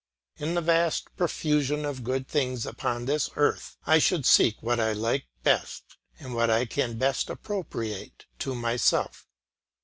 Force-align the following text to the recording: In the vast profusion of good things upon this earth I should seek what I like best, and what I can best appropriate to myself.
In 0.39 0.55
the 0.55 0.61
vast 0.61 1.15
profusion 1.15 1.85
of 1.85 2.03
good 2.03 2.27
things 2.27 2.65
upon 2.65 3.05
this 3.05 3.29
earth 3.35 3.77
I 3.85 3.99
should 3.99 4.25
seek 4.25 4.55
what 4.63 4.79
I 4.79 4.93
like 4.93 5.25
best, 5.43 5.83
and 6.19 6.33
what 6.33 6.49
I 6.49 6.65
can 6.65 6.97
best 6.97 7.29
appropriate 7.29 8.25
to 8.39 8.55
myself. 8.55 9.27